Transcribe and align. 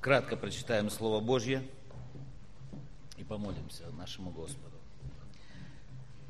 Кратко 0.00 0.34
прочитаем 0.34 0.88
Слово 0.88 1.20
Божье 1.20 1.62
и 3.18 3.24
помолимся 3.24 3.84
нашему 3.98 4.30
Господу. 4.30 4.76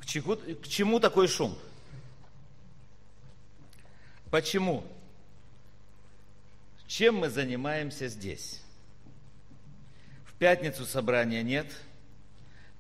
К 0.01 0.07
чему, 0.07 0.35
к 0.35 0.67
чему 0.67 0.99
такой 0.99 1.29
шум? 1.29 1.57
Почему? 4.29 4.83
Чем 6.89 7.19
мы 7.19 7.31
занимаемся 7.31 8.09
здесь? 8.09 8.61
В 10.25 10.35
пятницу 10.35 10.85
собрания 10.85 11.45
нет, 11.45 11.73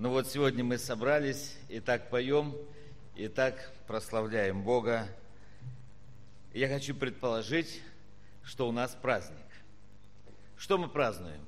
но 0.00 0.10
вот 0.10 0.26
сегодня 0.26 0.64
мы 0.64 0.76
собрались 0.76 1.56
и 1.68 1.78
так 1.78 2.10
поем, 2.10 2.56
и 3.14 3.28
так 3.28 3.72
прославляем 3.86 4.64
Бога. 4.64 5.06
Я 6.52 6.66
хочу 6.66 6.96
предположить, 6.96 7.80
что 8.42 8.68
у 8.68 8.72
нас 8.72 8.96
праздник. 9.00 9.49
Что 10.60 10.76
мы 10.76 10.88
празднуем? 10.90 11.40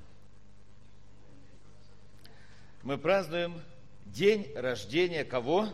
Мы 2.81 2.97
празднуем 2.97 3.61
день 4.07 4.51
рождения 4.55 5.23
кого? 5.23 5.69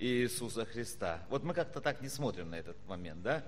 Иисуса 0.00 0.64
Христа. 0.64 1.22
Вот 1.30 1.44
мы 1.44 1.54
как-то 1.54 1.80
так 1.80 2.02
не 2.02 2.08
смотрим 2.08 2.50
на 2.50 2.56
этот 2.56 2.76
момент, 2.88 3.22
да? 3.22 3.44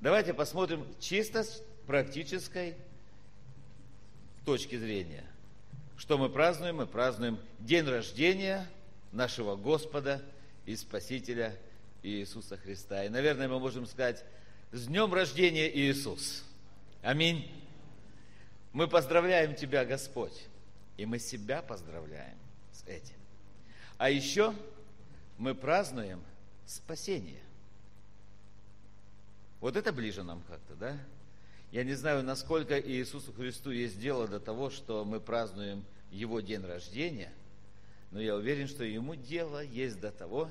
Давайте 0.00 0.32
посмотрим 0.32 0.86
чисто 0.98 1.44
с 1.44 1.62
практической 1.86 2.74
точки 4.46 4.78
зрения. 4.78 5.26
Что 5.98 6.16
мы 6.16 6.30
празднуем? 6.30 6.76
Мы 6.76 6.86
празднуем 6.86 7.38
день 7.58 7.84
рождения 7.84 8.66
нашего 9.12 9.56
Господа 9.56 10.22
и 10.64 10.74
Спасителя 10.74 11.54
Иисуса 12.02 12.56
Христа. 12.56 13.04
И, 13.04 13.10
наверное, 13.10 13.46
мы 13.46 13.60
можем 13.60 13.86
сказать, 13.86 14.24
с 14.72 14.86
днем 14.86 15.12
рождения 15.12 15.70
Иисус! 15.70 16.47
Аминь. 17.08 17.50
Мы 18.74 18.86
поздравляем 18.86 19.54
Тебя, 19.54 19.86
Господь, 19.86 20.44
и 20.98 21.06
мы 21.06 21.18
себя 21.18 21.62
поздравляем 21.62 22.36
с 22.70 22.86
этим. 22.86 23.16
А 23.96 24.10
еще 24.10 24.54
мы 25.38 25.54
празднуем 25.54 26.22
спасение. 26.66 27.40
Вот 29.60 29.74
это 29.74 29.90
ближе 29.90 30.22
нам 30.22 30.42
как-то, 30.48 30.74
да? 30.74 30.98
Я 31.72 31.82
не 31.82 31.94
знаю, 31.94 32.22
насколько 32.22 32.78
Иисусу 32.78 33.32
Христу 33.32 33.70
есть 33.70 33.98
дело 33.98 34.28
до 34.28 34.38
того, 34.38 34.68
что 34.68 35.06
мы 35.06 35.18
празднуем 35.18 35.86
Его 36.10 36.40
день 36.40 36.62
рождения, 36.62 37.32
но 38.10 38.20
я 38.20 38.36
уверен, 38.36 38.68
что 38.68 38.84
Ему 38.84 39.14
дело 39.14 39.64
есть 39.64 39.98
до 39.98 40.12
того, 40.12 40.50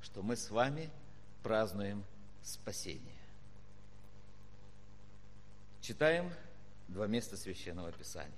что 0.00 0.22
мы 0.22 0.36
с 0.36 0.48
вами 0.48 0.88
празднуем 1.42 2.02
спасение. 2.42 3.17
Читаем 5.88 6.30
два 6.88 7.06
места 7.06 7.38
Священного 7.38 7.90
Писания. 7.92 8.30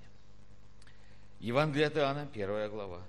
Евангелие 1.41 1.87
от 1.87 1.97
Иоанна, 1.97 2.25
первая 2.25 2.69
глава. 2.69 3.01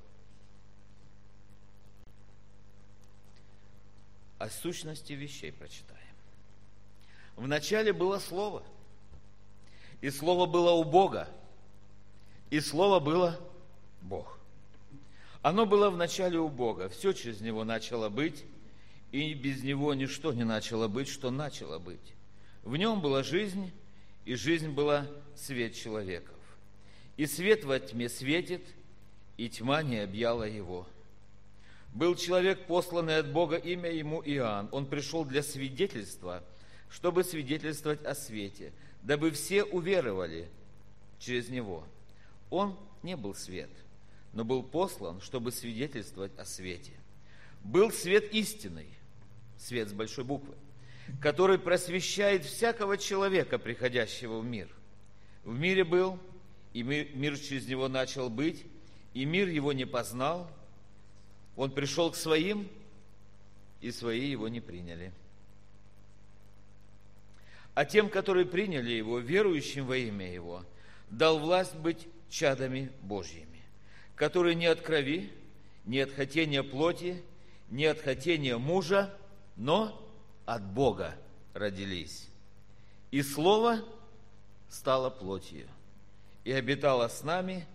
О 4.40 4.50
сущности 4.50 5.12
вещей 5.12 5.52
прочитаем. 5.52 6.16
Вначале 7.36 7.92
было 7.92 8.18
Слово, 8.18 8.64
и 10.00 10.10
Слово 10.10 10.46
было 10.46 10.72
у 10.72 10.82
Бога, 10.82 11.28
и 12.50 12.58
Слово 12.58 12.98
было 12.98 13.38
Бог. 14.00 14.40
Оно 15.42 15.66
было 15.66 15.88
вначале 15.88 16.40
у 16.40 16.48
Бога, 16.48 16.88
все 16.88 17.12
через 17.12 17.40
Него 17.42 17.62
начало 17.62 18.08
быть, 18.08 18.44
и 19.12 19.34
без 19.34 19.62
Него 19.62 19.94
ничто 19.94 20.32
не 20.32 20.42
начало 20.42 20.88
быть, 20.88 21.06
что 21.06 21.30
начало 21.30 21.78
быть. 21.78 22.14
В 22.64 22.76
Нем 22.76 23.00
была 23.00 23.22
жизнь, 23.22 23.72
и 24.24 24.34
жизнь 24.34 24.70
была 24.70 25.06
свет 25.34 25.74
человеков. 25.74 26.36
И 27.16 27.26
свет 27.26 27.64
во 27.64 27.78
тьме 27.78 28.08
светит, 28.08 28.62
и 29.36 29.48
тьма 29.48 29.82
не 29.82 29.98
объяла 29.98 30.44
его. 30.44 30.86
Был 31.92 32.14
человек, 32.14 32.66
посланный 32.66 33.18
от 33.18 33.30
Бога, 33.32 33.56
имя 33.56 33.90
ему 33.90 34.22
Иоанн. 34.24 34.68
Он 34.72 34.86
пришел 34.86 35.24
для 35.24 35.42
свидетельства, 35.42 36.42
чтобы 36.88 37.24
свидетельствовать 37.24 38.04
о 38.04 38.14
свете, 38.14 38.72
дабы 39.02 39.30
все 39.30 39.64
уверовали 39.64 40.48
через 41.18 41.48
него. 41.48 41.84
Он 42.50 42.76
не 43.02 43.16
был 43.16 43.34
свет, 43.34 43.70
но 44.32 44.44
был 44.44 44.62
послан, 44.62 45.20
чтобы 45.20 45.52
свидетельствовать 45.52 46.36
о 46.38 46.44
свете. 46.44 46.92
Был 47.62 47.90
свет 47.90 48.32
истинный, 48.32 48.88
свет 49.58 49.88
с 49.88 49.92
большой 49.92 50.24
буквы– 50.24 50.54
который 51.20 51.58
просвещает 51.58 52.44
всякого 52.44 52.96
человека, 52.96 53.58
приходящего 53.58 54.38
в 54.40 54.44
мир. 54.44 54.68
В 55.44 55.58
мире 55.58 55.84
был, 55.84 56.18
и 56.72 56.82
мир 56.82 57.38
через 57.38 57.66
него 57.66 57.88
начал 57.88 58.30
быть, 58.30 58.64
и 59.14 59.24
мир 59.24 59.48
его 59.48 59.72
не 59.72 59.84
познал. 59.84 60.50
Он 61.56 61.70
пришел 61.70 62.10
к 62.10 62.16
своим, 62.16 62.68
и 63.80 63.90
свои 63.90 64.28
его 64.28 64.48
не 64.48 64.60
приняли. 64.60 65.12
А 67.74 67.84
тем, 67.84 68.08
которые 68.08 68.46
приняли 68.46 68.92
его, 68.92 69.18
верующим 69.18 69.86
во 69.86 69.96
имя 69.96 70.32
его, 70.32 70.64
дал 71.10 71.38
власть 71.38 71.74
быть 71.74 72.06
чадами 72.30 72.90
Божьими, 73.02 73.62
которые 74.14 74.54
не 74.54 74.66
от 74.66 74.80
крови, 74.80 75.30
не 75.84 76.00
от 76.00 76.12
хотения 76.12 76.62
плоти, 76.62 77.22
не 77.70 77.86
от 77.86 78.00
хотения 78.00 78.56
мужа, 78.58 79.14
но 79.56 79.98
от 80.54 80.62
Бога 80.62 81.14
родились. 81.54 82.28
И 83.10 83.22
Слово 83.22 83.80
стало 84.68 85.10
плотью 85.10 85.66
и 86.44 86.52
обитало 86.52 87.08
с 87.08 87.22
нами, 87.22 87.66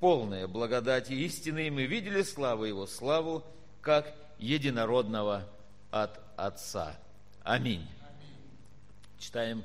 полное 0.00 0.48
благодати 0.48 1.12
истины, 1.12 1.66
и 1.66 1.70
мы 1.70 1.86
видели 1.86 2.22
славу 2.22 2.64
Его, 2.64 2.86
славу, 2.86 3.44
как 3.80 4.14
единородного 4.38 5.46
от 5.90 6.20
Отца. 6.36 6.98
Аминь. 7.42 7.86
Аминь. 8.02 8.50
Читаем 9.18 9.64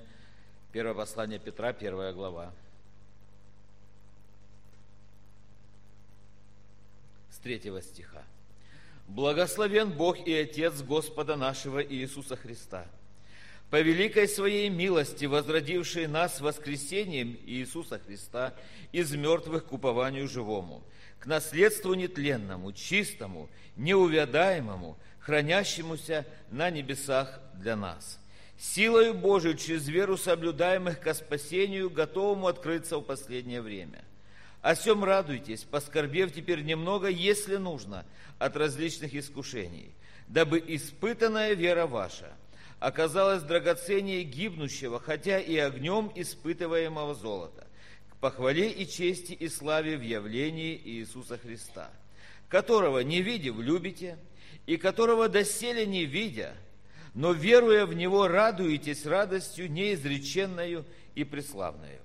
первое 0.72 0.94
послание 0.94 1.40
Петра, 1.40 1.72
первая 1.74 2.14
глава. 2.14 2.52
С 7.32 7.38
третьего 7.38 7.82
стиха. 7.82 8.24
Благословен 9.08 9.92
Бог 9.92 10.26
и 10.26 10.34
Отец 10.34 10.82
Господа 10.82 11.36
нашего 11.36 11.84
Иисуса 11.84 12.36
Христа, 12.36 12.88
по 13.70 13.80
великой 13.80 14.28
своей 14.28 14.70
милости, 14.70 15.26
возродивший 15.26 16.08
нас 16.08 16.42
воскресением 16.42 17.38
Иисуса 17.46 18.00
Христа 18.00 18.54
из 18.92 19.12
мертвых 19.14 19.66
к 19.66 19.74
упованию 19.74 20.28
живому, 20.28 20.84
к 21.20 21.28
наследству 21.28 21.94
нетленному, 21.94 22.74
чистому, 22.74 23.50
неувядаемому, 23.76 24.98
хранящемуся 25.20 26.26
на 26.50 26.72
небесах 26.72 27.40
для 27.54 27.76
нас, 27.76 28.20
силою 28.58 29.14
Божией 29.14 29.58
через 29.58 29.88
веру 29.88 30.18
соблюдаемых 30.18 31.00
ко 31.00 31.14
спасению, 31.14 31.90
готовому 31.92 32.48
открыться 32.48 32.98
в 32.98 33.04
последнее 33.04 33.62
время– 33.62 34.04
о 34.66 34.74
всем 34.74 35.04
радуйтесь, 35.04 35.62
поскорбев 35.62 36.34
теперь 36.34 36.64
немного, 36.64 37.08
если 37.08 37.58
нужно, 37.58 38.04
от 38.40 38.58
различных 38.58 39.14
искушений, 39.14 39.92
дабы 40.28 40.58
испытанная 40.66 41.54
вера 41.54 41.86
ваша 41.86 42.34
оказалась 42.80 43.44
драгоценнее 43.44 44.24
гибнущего, 44.24 45.00
хотя 45.00 45.40
и 45.40 45.56
огнем 45.56 46.12
испытываемого 46.16 47.14
золота, 47.14 47.68
к 48.10 48.16
похвале 48.16 48.72
и 48.72 48.88
чести 48.88 49.34
и 49.34 49.50
славе 49.50 49.98
в 49.98 50.02
явлении 50.02 50.82
Иисуса 50.84 51.38
Христа, 51.38 51.92
которого, 52.50 53.02
не 53.02 53.22
видев, 53.22 53.60
любите, 53.60 54.18
и 54.66 54.78
которого 54.78 55.30
доселе 55.30 55.86
не 55.86 56.06
видя, 56.06 56.56
но 57.14 57.34
веруя 57.34 57.86
в 57.86 57.94
Него, 57.94 58.28
радуетесь 58.28 59.06
радостью 59.06 59.72
неизреченную 59.72 60.86
и 61.14 61.24
преславную 61.24 62.00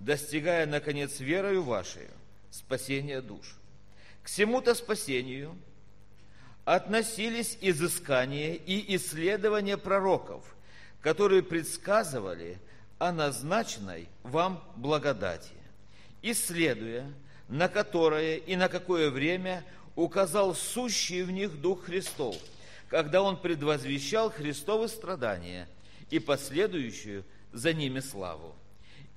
достигая, 0.00 0.66
наконец, 0.66 1.20
верою 1.20 1.62
вашей 1.62 2.08
спасения 2.50 3.20
душ. 3.20 3.56
К 4.22 4.26
всему-то 4.26 4.74
спасению 4.74 5.56
относились 6.64 7.56
изыскания 7.60 8.54
и 8.54 8.96
исследования 8.96 9.76
пророков, 9.76 10.42
которые 11.00 11.42
предсказывали 11.42 12.58
о 12.98 13.12
назначенной 13.12 14.08
вам 14.22 14.64
благодати, 14.76 15.52
исследуя, 16.22 17.06
на 17.48 17.68
которое 17.68 18.36
и 18.36 18.56
на 18.56 18.68
какое 18.68 19.10
время 19.10 19.64
указал 19.96 20.54
сущий 20.54 21.22
в 21.22 21.30
них 21.30 21.60
Дух 21.60 21.84
Христов, 21.84 22.36
когда 22.88 23.22
Он 23.22 23.36
предвозвещал 23.36 24.30
Христовы 24.30 24.88
страдания 24.88 25.68
и 26.10 26.18
последующую 26.18 27.24
за 27.52 27.74
ними 27.74 28.00
славу 28.00 28.54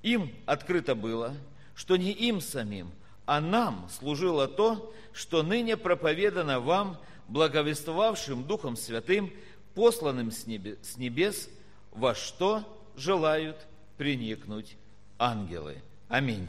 им 0.04 0.30
открыто 0.44 0.94
было, 0.94 1.34
что 1.74 1.96
не 1.96 2.12
им 2.12 2.40
самим, 2.40 2.92
а 3.24 3.40
нам 3.40 3.88
служило 3.88 4.46
то, 4.46 4.94
что 5.12 5.42
ныне 5.42 5.76
проповедано 5.76 6.60
вам, 6.60 6.98
благовествовавшим 7.28 8.44
Духом 8.44 8.76
Святым, 8.76 9.32
посланным 9.74 10.30
с 10.30 10.46
небес, 10.46 11.48
во 11.90 12.14
что 12.14 12.62
желают 12.96 13.56
приникнуть 13.96 14.76
ангелы. 15.18 15.82
Аминь. 16.08 16.48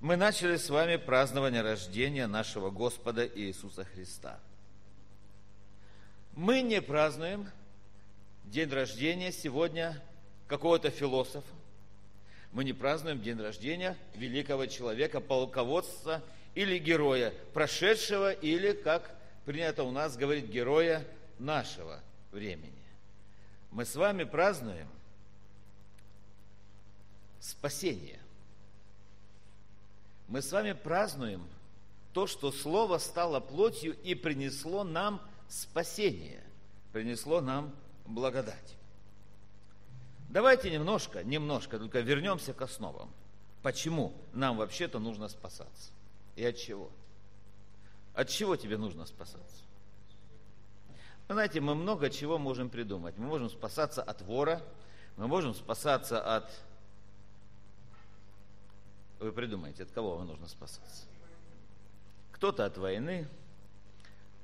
Мы 0.00 0.16
начали 0.16 0.56
с 0.56 0.70
вами 0.70 0.96
празднование 0.96 1.60
рождения 1.60 2.26
нашего 2.26 2.70
Господа 2.70 3.26
Иисуса 3.26 3.84
Христа. 3.84 4.38
Мы 6.34 6.62
не 6.62 6.80
празднуем 6.80 7.48
день 8.44 8.70
рождения 8.70 9.30
сегодня 9.30 10.00
какого-то 10.48 10.90
философа. 10.90 11.46
Мы 12.52 12.64
не 12.64 12.72
празднуем 12.72 13.20
день 13.20 13.40
рождения 13.40 13.96
великого 14.14 14.66
человека, 14.66 15.20
полководца 15.20 16.24
или 16.54 16.78
героя, 16.78 17.32
прошедшего 17.52 18.32
или, 18.32 18.72
как 18.72 19.14
принято 19.44 19.84
у 19.84 19.90
нас 19.90 20.16
говорить, 20.16 20.46
героя 20.46 21.06
нашего 21.38 22.00
времени. 22.32 22.72
Мы 23.70 23.84
с 23.84 23.94
вами 23.94 24.24
празднуем 24.24 24.88
спасение. 27.38 28.18
Мы 30.26 30.42
с 30.42 30.50
вами 30.50 30.72
празднуем 30.72 31.46
то, 32.14 32.26
что 32.26 32.50
Слово 32.50 32.98
стало 32.98 33.40
плотью 33.40 33.96
и 34.02 34.14
принесло 34.14 34.84
нам 34.84 35.20
спасение, 35.48 36.42
принесло 36.92 37.40
нам 37.40 37.74
благодать. 38.06 38.77
Давайте 40.28 40.70
немножко, 40.70 41.24
немножко, 41.24 41.78
только 41.78 42.00
вернемся 42.00 42.52
к 42.52 42.60
основам. 42.60 43.10
Почему 43.62 44.12
нам 44.32 44.56
вообще-то 44.56 44.98
нужно 44.98 45.28
спасаться? 45.28 45.90
И 46.36 46.44
от 46.44 46.56
чего? 46.56 46.90
От 48.14 48.28
чего 48.28 48.56
тебе 48.56 48.76
нужно 48.76 49.06
спасаться? 49.06 49.62
Вы 51.28 51.34
знаете, 51.34 51.60
мы 51.60 51.74
много 51.74 52.10
чего 52.10 52.38
можем 52.38 52.70
придумать. 52.70 53.16
Мы 53.16 53.26
можем 53.26 53.50
спасаться 53.50 54.02
от 54.02 54.22
вора, 54.22 54.62
мы 55.16 55.28
можем 55.28 55.54
спасаться 55.54 56.20
от... 56.36 56.50
Вы 59.18 59.32
придумаете, 59.32 59.82
от 59.82 59.90
кого 59.90 60.16
вам 60.16 60.26
нужно 60.26 60.46
спасаться? 60.46 61.04
Кто-то 62.32 62.64
от 62.64 62.78
войны, 62.78 63.26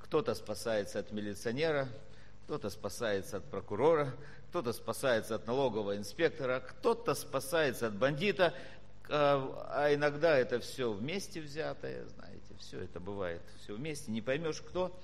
кто-то 0.01 0.35
спасается 0.35 0.99
от 0.99 1.13
милиционера, 1.13 1.89
кто-то 2.45 2.69
спасается 2.69 3.39
от 3.39 3.45
прокурора, 3.45 4.15
кто-то 4.51 4.73
спасается 4.73 5.35
от 5.35 5.47
налогового 5.47 5.97
инспектора, 5.97 6.61
кто-то 6.61 7.15
спасается 7.15 7.87
от 7.87 7.97
бандита, 7.97 8.55
а, 9.09 9.67
а 9.71 9.95
иногда 9.95 10.37
это 10.37 10.61
все 10.61 10.93
вместе 10.93 11.41
взятое, 11.41 12.07
знаете, 12.17 12.55
все 12.59 12.81
это 12.81 13.01
бывает, 13.01 13.43
все 13.61 13.75
вместе, 13.75 14.11
не 14.11 14.21
поймешь 14.21 14.61
кто. 14.61 14.99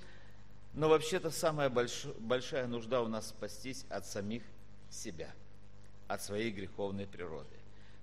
Но 0.73 0.87
вообще-то 0.87 1.31
самая 1.31 1.69
больш, 1.69 2.05
большая 2.19 2.67
нужда 2.67 3.01
у 3.01 3.07
нас 3.07 3.29
спастись 3.29 3.85
от 3.89 4.05
самих 4.05 4.43
себя, 4.89 5.31
от 6.07 6.21
своей 6.21 6.51
греховной 6.51 7.07
природы. 7.07 7.57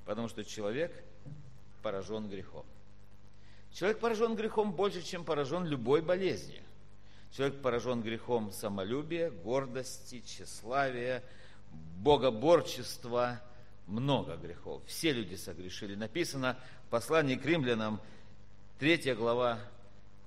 Потому 0.05 0.29
что 0.29 0.45
человек 0.45 0.93
поражен 1.83 2.29
грехом. 2.29 2.67
Человек 3.73 4.01
поражен 4.01 4.35
грехом 4.35 4.73
больше, 4.73 5.03
чем 5.03 5.25
поражен 5.25 5.65
любой 5.65 6.03
болезнью. 6.03 6.63
Человек 7.33 7.61
поражен 7.61 8.03
грехом 8.03 8.53
самолюбия, 8.53 9.31
гордости, 9.31 10.23
тщеславия, 10.25 11.23
богоборчества, 11.99 13.41
много 13.87 14.37
грехов. 14.37 14.83
Все 14.87 15.13
люди 15.13 15.35
согрешили. 15.35 15.95
Написано 15.95 16.59
в 16.87 16.91
послании 16.91 17.37
к 17.37 17.45
римлянам, 17.45 18.01
3 18.79 19.15
глава, 19.15 19.59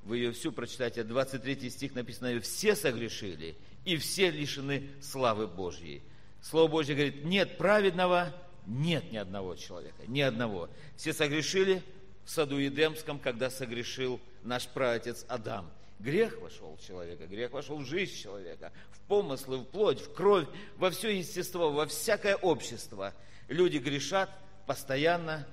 вы 0.03 0.17
ее 0.17 0.31
всю 0.31 0.51
прочитайте, 0.51 1.03
23 1.03 1.69
стих 1.69 1.95
написано, 1.95 2.39
все 2.41 2.75
согрешили, 2.75 3.55
и 3.85 3.97
все 3.97 4.29
лишены 4.29 4.89
славы 5.01 5.47
Божьей. 5.47 6.01
Слово 6.41 6.69
Божье 6.69 6.95
говорит, 6.95 7.23
нет 7.23 7.57
праведного, 7.57 8.33
нет 8.65 9.11
ни 9.11 9.17
одного 9.17 9.55
человека, 9.55 10.03
ни 10.07 10.21
одного. 10.21 10.69
Все 10.97 11.13
согрешили 11.13 11.81
в 12.25 12.29
саду 12.29 12.57
Едемском, 12.57 13.19
когда 13.19 13.49
согрешил 13.49 14.19
наш 14.43 14.67
праотец 14.67 15.25
Адам– 15.27 15.69
Грех 16.01 16.41
вошел 16.41 16.75
в 16.75 16.81
человека, 16.81 17.27
грех 17.27 17.51
вошел 17.51 17.77
в 17.77 17.85
жизнь 17.85 18.15
человека, 18.15 18.71
в 18.91 18.99
помыслы, 19.01 19.59
в 19.59 19.65
плоть, 19.65 20.01
в 20.01 20.11
кровь, 20.13 20.47
во 20.77 20.89
все 20.89 21.15
естество, 21.15 21.71
во 21.71 21.85
всякое 21.85 22.35
общество. 22.35 23.13
Люди 23.47 23.77
грешат 23.77 24.31
постоянно. 24.65 25.47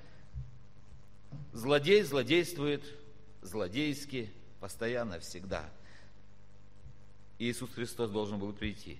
Злодей 1.53 2.01
злодействует 2.01 2.83
злодейски, 3.43 4.31
постоянно, 4.59 5.19
всегда. 5.19 5.69
Иисус 7.37 7.69
Христос 7.69 8.09
должен 8.09 8.39
был 8.39 8.51
прийти. 8.51 8.97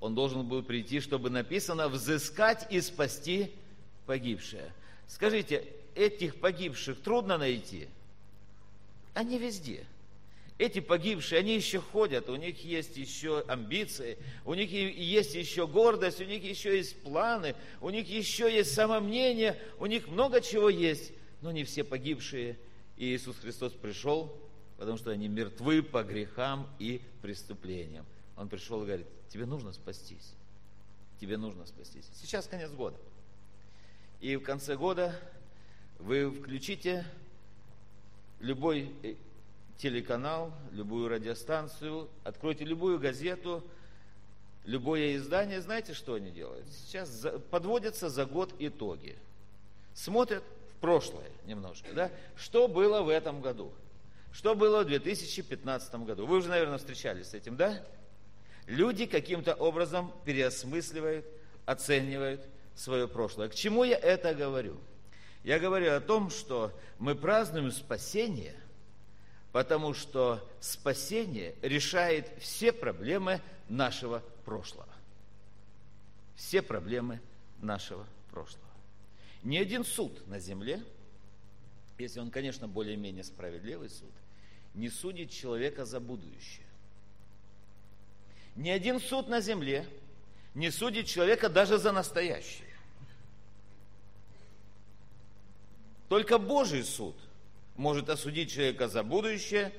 Он 0.00 0.16
должен 0.16 0.48
был 0.48 0.64
прийти, 0.64 0.98
чтобы 0.98 1.30
написано 1.30 1.88
«взыскать 1.88 2.66
и 2.72 2.80
спасти 2.80 3.54
погибшее». 4.04 4.72
Скажите, 5.06 5.64
этих 5.94 6.40
погибших 6.40 7.00
трудно 7.00 7.38
найти? 7.38 7.88
Они 9.14 9.38
везде– 9.38 9.86
эти 10.60 10.80
погибшие, 10.80 11.38
они 11.38 11.54
еще 11.54 11.80
ходят, 11.80 12.28
у 12.28 12.36
них 12.36 12.62
есть 12.62 12.98
еще 12.98 13.40
амбиции, 13.48 14.18
у 14.44 14.52
них 14.52 14.70
есть 14.70 15.34
еще 15.34 15.66
гордость, 15.66 16.20
у 16.20 16.24
них 16.24 16.44
еще 16.44 16.76
есть 16.76 17.02
планы, 17.02 17.54
у 17.80 17.88
них 17.88 18.06
еще 18.06 18.54
есть 18.54 18.74
самомнение, 18.74 19.58
у 19.78 19.86
них 19.86 20.08
много 20.08 20.42
чего 20.42 20.68
есть, 20.68 21.12
но 21.40 21.50
не 21.50 21.64
все 21.64 21.82
погибшие. 21.82 22.58
И 22.98 23.06
Иисус 23.06 23.38
Христос 23.38 23.72
пришел, 23.72 24.36
потому 24.76 24.98
что 24.98 25.10
они 25.10 25.28
мертвы 25.28 25.82
по 25.82 26.02
грехам 26.02 26.68
и 26.78 27.00
преступлениям. 27.22 28.04
Он 28.36 28.50
пришел 28.50 28.82
и 28.82 28.86
говорит, 28.86 29.06
тебе 29.30 29.46
нужно 29.46 29.72
спастись, 29.72 30.34
тебе 31.22 31.38
нужно 31.38 31.64
спастись. 31.64 32.04
Сейчас 32.12 32.46
конец 32.46 32.70
года. 32.70 32.98
И 34.20 34.36
в 34.36 34.42
конце 34.42 34.76
года 34.76 35.18
вы 35.98 36.30
включите 36.30 37.06
любой 38.40 38.92
телеканал, 39.80 40.52
любую 40.72 41.08
радиостанцию, 41.08 42.08
откройте 42.22 42.64
любую 42.64 42.98
газету, 42.98 43.64
любое 44.64 45.16
издание, 45.16 45.60
знаете, 45.60 45.94
что 45.94 46.14
они 46.14 46.30
делают? 46.30 46.66
Сейчас 46.68 47.26
подводятся 47.50 48.10
за 48.10 48.26
год 48.26 48.54
итоги. 48.58 49.16
Смотрят 49.94 50.44
в 50.76 50.80
прошлое 50.80 51.30
немножко, 51.46 51.92
да? 51.94 52.10
Что 52.36 52.68
было 52.68 53.02
в 53.02 53.08
этом 53.08 53.40
году? 53.40 53.72
Что 54.32 54.54
было 54.54 54.82
в 54.82 54.86
2015 54.86 55.94
году? 56.04 56.26
Вы 56.26 56.36
уже, 56.36 56.48
наверное, 56.48 56.78
встречались 56.78 57.28
с 57.28 57.34
этим, 57.34 57.56
да? 57.56 57.82
Люди 58.66 59.06
каким-то 59.06 59.54
образом 59.54 60.12
переосмысливают, 60.24 61.26
оценивают 61.64 62.42
свое 62.76 63.08
прошлое. 63.08 63.48
К 63.48 63.54
чему 63.54 63.84
я 63.84 63.96
это 63.96 64.34
говорю? 64.34 64.76
Я 65.42 65.58
говорю 65.58 65.94
о 65.94 66.00
том, 66.00 66.30
что 66.30 66.70
мы 66.98 67.14
празднуем 67.14 67.72
спасение– 67.72 68.54
потому 69.52 69.94
что 69.94 70.46
спасение 70.60 71.54
решает 71.62 72.30
все 72.38 72.72
проблемы 72.72 73.40
нашего 73.68 74.22
прошлого. 74.44 74.88
Все 76.36 76.62
проблемы 76.62 77.20
нашего 77.60 78.06
прошлого. 78.30 78.64
Ни 79.42 79.56
один 79.56 79.84
суд 79.84 80.26
на 80.28 80.38
земле, 80.38 80.82
если 81.98 82.20
он, 82.20 82.30
конечно, 82.30 82.68
более-менее 82.68 83.24
справедливый 83.24 83.90
суд, 83.90 84.12
не 84.74 84.88
судит 84.88 85.30
человека 85.30 85.84
за 85.84 85.98
будущее. 85.98 86.66
Ни 88.56 88.70
один 88.70 89.00
суд 89.00 89.28
на 89.28 89.40
земле 89.40 89.86
не 90.54 90.70
судит 90.70 91.06
человека 91.06 91.48
даже 91.48 91.78
за 91.78 91.92
настоящее. 91.92 92.68
Только 96.08 96.38
Божий 96.38 96.84
суд– 96.84 97.16
может 97.80 98.10
осудить 98.10 98.52
человека 98.52 98.88
за 98.88 99.02
будущее, 99.02 99.72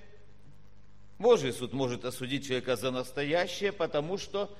Божий 1.19 1.53
суд 1.53 1.71
может 1.71 2.03
осудить 2.03 2.47
человека 2.47 2.75
за 2.75 2.89
настоящее, 2.89 3.71
потому 3.71 4.17
что 4.17 4.57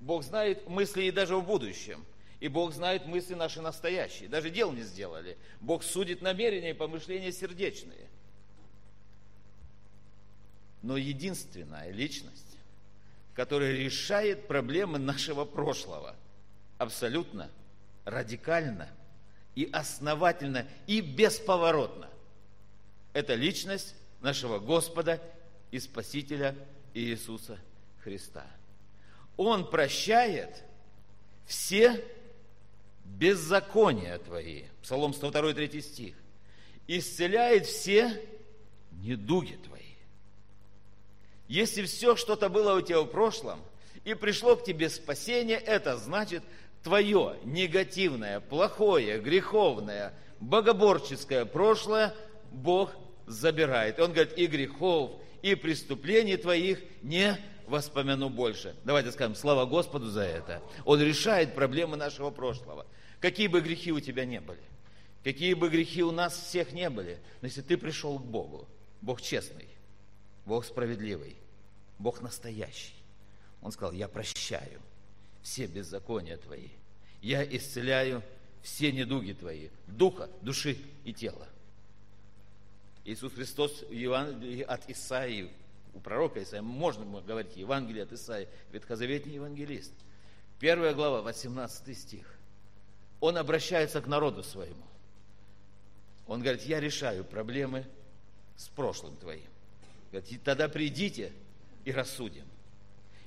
Бог 0.00 0.24
знает 0.24 0.68
мысли 0.68 1.04
и 1.04 1.12
даже 1.12 1.36
в 1.36 1.46
будущем. 1.46 2.04
И 2.40 2.48
Бог 2.48 2.74
знает 2.74 3.06
мысли 3.06 3.34
наши 3.34 3.62
настоящие. 3.62 4.28
Даже 4.28 4.50
дел 4.50 4.72
не 4.72 4.82
сделали. 4.82 5.38
Бог 5.60 5.84
судит 5.84 6.20
намерения 6.20 6.70
и 6.70 6.74
помышления 6.74 7.30
сердечные. 7.30 8.08
Но 10.82 10.96
единственная 10.96 11.92
личность, 11.92 12.58
которая 13.34 13.72
решает 13.72 14.48
проблемы 14.48 14.98
нашего 14.98 15.44
прошлого, 15.44 16.16
абсолютно, 16.78 17.50
радикально 18.04 18.88
и 19.54 19.70
основательно 19.72 20.66
и 20.88 21.00
бесповоротно, 21.00 22.10
это 23.14 23.34
личность 23.34 23.94
нашего 24.20 24.58
Господа 24.58 25.22
и 25.70 25.80
Спасителя 25.80 26.54
Иисуса 26.92 27.58
Христа. 28.02 28.46
Он 29.38 29.70
прощает 29.70 30.62
все 31.46 32.04
беззакония 33.04 34.18
твои. 34.18 34.64
Псалом 34.82 35.14
102, 35.14 35.54
3 35.54 35.80
стих. 35.80 36.14
Исцеляет 36.86 37.66
все 37.66 38.20
недуги 38.92 39.54
твои. 39.54 39.80
Если 41.48 41.82
все 41.84 42.16
что-то 42.16 42.48
было 42.48 42.76
у 42.76 42.80
тебя 42.80 43.00
в 43.00 43.06
прошлом, 43.06 43.60
и 44.04 44.14
пришло 44.14 44.56
к 44.56 44.64
тебе 44.64 44.90
спасение, 44.90 45.58
это 45.58 45.96
значит, 45.96 46.42
твое 46.82 47.36
негативное, 47.44 48.40
плохое, 48.40 49.18
греховное, 49.18 50.12
богоборческое 50.40 51.44
прошлое 51.44 52.14
Бог 52.54 52.92
забирает. 53.26 53.98
Он 54.00 54.12
говорит, 54.12 54.36
и 54.38 54.46
грехов, 54.46 55.12
и 55.42 55.54
преступлений 55.54 56.36
твоих 56.36 56.82
не 57.02 57.38
воспомяну 57.66 58.28
больше. 58.28 58.74
Давайте 58.84 59.12
скажем, 59.12 59.34
слава 59.34 59.66
Господу 59.66 60.06
за 60.06 60.22
это. 60.22 60.62
Он 60.84 61.00
решает 61.00 61.54
проблемы 61.54 61.96
нашего 61.96 62.30
прошлого. 62.30 62.86
Какие 63.20 63.48
бы 63.48 63.60
грехи 63.60 63.92
у 63.92 64.00
тебя 64.00 64.24
не 64.24 64.40
были, 64.40 64.62
какие 65.22 65.54
бы 65.54 65.68
грехи 65.68 66.02
у 66.02 66.10
нас 66.10 66.34
всех 66.34 66.72
не 66.72 66.90
были, 66.90 67.18
но 67.40 67.46
если 67.46 67.62
ты 67.62 67.76
пришел 67.76 68.18
к 68.18 68.24
Богу, 68.24 68.68
Бог 69.00 69.22
честный, 69.22 69.68
Бог 70.44 70.64
справедливый, 70.64 71.36
Бог 71.98 72.20
настоящий. 72.20 72.94
Он 73.62 73.72
сказал, 73.72 73.92
я 73.92 74.08
прощаю 74.08 74.80
все 75.42 75.66
беззакония 75.66 76.36
твои. 76.36 76.68
Я 77.22 77.42
исцеляю 77.44 78.22
все 78.62 78.92
недуги 78.92 79.32
твои, 79.32 79.68
духа, 79.86 80.28
души 80.42 80.78
и 81.04 81.12
тела. 81.14 81.48
Иисус 83.04 83.34
Христос 83.34 83.82
от 83.82 84.90
Исаии, 84.90 85.50
у 85.92 86.00
пророка 86.00 86.42
Исаии, 86.42 86.62
можно 86.62 87.20
говорить 87.20 87.56
Евангелие 87.56 88.04
от 88.04 88.12
Исаии, 88.12 88.48
ветхозаветний 88.72 89.34
евангелист. 89.34 89.92
Первая 90.58 90.94
глава, 90.94 91.20
18 91.22 91.96
стих. 91.96 92.34
Он 93.20 93.36
обращается 93.36 94.00
к 94.00 94.06
народу 94.06 94.42
своему. 94.42 94.84
Он 96.26 96.40
говорит, 96.40 96.62
я 96.62 96.80
решаю 96.80 97.24
проблемы 97.24 97.84
с 98.56 98.68
прошлым 98.68 99.16
твоим. 99.16 99.48
Говорит, 100.10 100.42
тогда 100.42 100.68
придите 100.68 101.32
и 101.84 101.92
рассудим. 101.92 102.44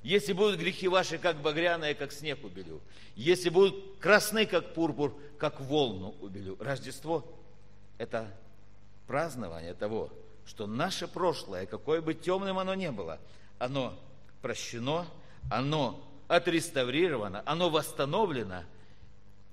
Если 0.02 0.32
будут 0.32 0.58
грехи 0.58 0.88
ваши, 0.88 1.18
как 1.18 1.40
багряные, 1.40 1.94
как 1.94 2.12
снег 2.12 2.42
убелю. 2.44 2.80
Если 3.14 3.48
будут 3.50 3.98
красны, 3.98 4.46
как 4.46 4.74
пурпур, 4.74 5.16
как 5.38 5.60
волну 5.60 6.14
убелю. 6.20 6.56
Рождество– 6.60 7.24
это 7.98 8.32
празднование 9.08 9.74
того, 9.74 10.12
что 10.46 10.68
наше 10.68 11.08
прошлое, 11.08 11.66
какое 11.66 12.00
бы 12.00 12.14
темным 12.14 12.60
оно 12.60 12.76
ни 12.76 12.88
было, 12.88 13.18
оно 13.58 13.98
прощено, 14.40 15.06
оно 15.50 16.00
отреставрировано, 16.28 17.42
оно 17.44 17.70
восстановлено. 17.70 18.62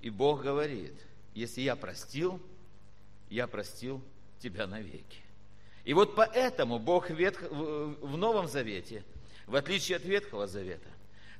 И 0.01 0.11
Бог 0.11 0.43
говорит, 0.43 0.93
если 1.33 1.61
я 1.61 1.75
простил, 1.75 2.39
я 3.31 3.47
простил 3.47 3.99
тебя 4.39 4.67
навеки. 4.67 5.21
И 5.85 5.95
вот 5.95 6.13
поэтому 6.15 6.77
Бог 6.77 7.09
в 7.09 8.17
Новом 8.17 8.47
Завете– 8.47 9.03
в 9.47 9.55
отличие 9.55 9.97
от 9.97 10.05
Ветхого 10.05 10.47
Завета. 10.47 10.89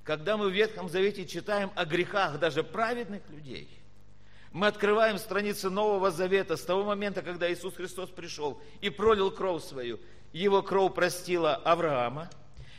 Когда 0.04 0.38
мы 0.38 0.50
в 0.50 0.54
Ветхом 0.54 0.90
Завете 0.90 1.26
читаем 1.26 1.72
о 1.76 1.86
грехах 1.86 2.40
даже 2.40 2.64
праведных 2.64 3.28
людей, 3.30 3.68
мы 4.56 4.68
открываем 4.68 5.18
страницы 5.18 5.70
Нового 5.70 6.12
Завета 6.12 6.56
с 6.56 6.62
того 6.62 6.86
момента, 6.86 7.22
когда 7.22 7.52
Иисус 7.52 7.76
Христос 7.76 8.10
пришел 8.10 8.62
и 8.80 8.90
пролил 8.90 9.30
кровь 9.30 9.62
свою. 9.62 10.00
Его 10.32 10.64
кровь 10.64 10.94
простила 10.94 11.56
Авраама, 11.56 12.30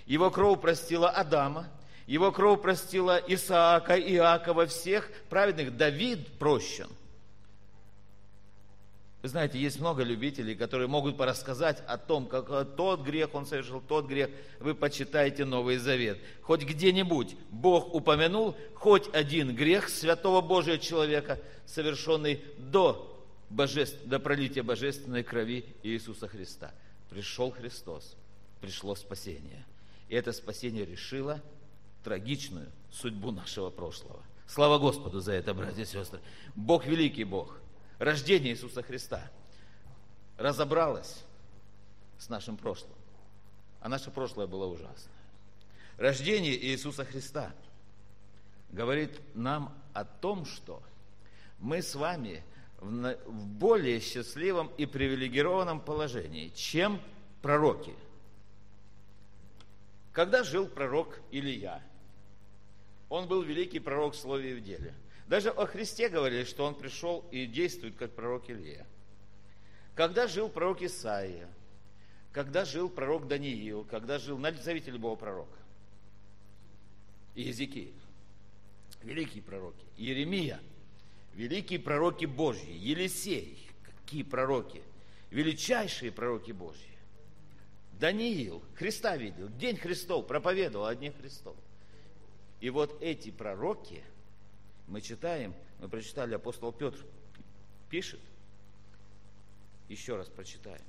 его 0.07 0.31
кровь 0.31 0.59
простила 0.63 1.11
Адама, 1.11 1.67
его 2.07 2.33
кровь 2.33 2.63
простила 2.63 3.19
Исаака, 3.29 4.01
Иакова, 4.01 4.65
всех 4.65 5.11
праведных. 5.29 5.77
Давид 5.77 6.39
прощен– 6.39 6.89
вы 9.27 9.31
знаете, 9.31 9.59
есть 9.59 9.81
много 9.81 10.05
любителей, 10.05 10.55
которые 10.55 10.87
могут 10.87 11.17
порассказать 11.17 11.83
о 11.89 11.99
том, 11.99 12.27
как 12.29 12.47
тот 12.77 13.03
грех 13.03 13.35
он 13.35 13.45
совершил, 13.45 13.81
тот 13.81 14.07
грех. 14.07 14.31
Вы 14.61 14.73
почитаете 14.73 15.45
Новый 15.45 15.79
Завет. 15.79 16.21
Хоть 16.43 16.63
где-нибудь 16.63 17.35
Бог 17.51 17.93
упомянул 17.93 18.57
хоть 18.77 19.13
один 19.13 19.53
грех 19.53 19.89
святого 19.89 20.43
Божия 20.43 20.79
человека, 20.79 21.41
совершенный 21.67 22.41
до, 22.57 23.21
божеств... 23.51 23.99
до 24.05 24.21
пролития 24.21 24.63
божественной 24.63 25.25
крови 25.25 25.65
Иисуса 25.83 26.29
Христа. 26.29 26.73
Пришел 27.11 27.51
Христос, 27.51 28.15
пришло 28.61 28.95
спасение. 28.95 29.67
И 30.09 30.15
это 30.15 30.31
спасение 30.31 30.87
решило 30.87 31.43
трагичную 32.05 32.69
судьбу 32.93 33.33
нашего 33.33 33.71
прошлого. 33.71 34.23
Слава 34.47 34.79
Господу 34.79 35.19
за 35.19 35.33
это, 35.33 35.53
братья 35.53 35.83
и 35.83 35.85
сестры. 35.85 36.21
Бог 36.55 36.87
великий 36.87 37.25
Бог– 37.25 37.59
рождение 37.99 38.53
Иисуса 38.53 38.83
Христа 38.83 39.31
разобралось 40.37 41.25
с 42.19 42.29
нашим 42.29 42.57
прошлым. 42.57 42.93
А 43.81 43.89
наше 43.89 44.11
прошлое 44.11 44.47
было 44.47 44.67
ужасное. 44.67 45.15
Рождение 45.97 46.55
Иисуса 46.57 47.05
Христа 47.05 47.53
говорит 48.71 49.21
нам 49.35 49.75
о 49.93 50.05
том, 50.05 50.45
что 50.45 50.83
мы 51.59 51.83
с 51.83 51.95
вами 51.95 52.43
в 52.79 53.47
более 53.47 54.01
счастливом 54.01 54.71
и 54.77 54.85
привилегированном 54.85 55.81
положении, 55.81 56.51
чем 56.51 57.01
пророки. 57.41 57.95
Когда 60.13 60.45
жил 60.45 60.67
пророк 60.67 61.19
Илья, 61.31 61.83
он 63.09 63.29
был 63.29 63.43
великий 63.43 63.81
пророк 63.81 64.15
в 64.15 64.19
слове 64.19 64.53
и 64.53 64.55
в 64.55 64.63
деле– 64.63 64.95
даже 65.27 65.51
о 65.51 65.67
Христе 65.67 66.09
говорили, 66.09 66.45
что 66.45 66.65
он 66.65 66.75
пришел 66.75 67.25
и 67.31 67.47
действует 67.47 67.97
как 67.97 68.13
пророк 68.13 68.49
Илья. 68.49 68.87
Когда 69.95 70.29
жил 70.29 70.49
пророк 70.49 70.83
Исаия, 70.83 71.49
когда 72.33 72.65
жил 72.65 72.89
пророк 72.89 73.27
Даниил, 73.27 73.85
когда 73.85 74.19
жил, 74.19 74.39
назовите 74.39 74.91
любого 74.91 75.17
пророка, 75.17 75.59
и 77.35 77.43
Езекииль, 77.43 77.95
великие 79.03 79.43
пророки, 79.43 79.85
Иеремия, 79.97 80.61
великие 81.35 81.81
пророки 81.81 82.27
Божьи, 82.27 82.73
Елисей, 82.73 83.59
какие 83.83 84.23
пророки, 84.23 84.83
величайшие 85.31 86.13
пророки 86.13 86.53
Божьи. 86.53 86.83
Даниил, 87.99 88.63
Христа 88.77 89.17
видел, 89.17 89.49
день 89.49 89.77
Христов, 89.77 90.27
проповедовал 90.27 90.87
одних 90.87 91.17
Христов. 91.17 91.57
И 92.61 92.71
вот 92.71 93.03
эти 93.03 93.31
пророки– 93.31 94.05
мы 94.87 95.01
читаем, 95.01 95.55
мы 95.81 95.89
прочитали, 95.89 96.35
апостол 96.35 96.73
Петр 96.73 96.99
пишет, 97.91 98.21
еще 99.89 100.17
раз 100.17 100.29
прочитаем. 100.29 100.83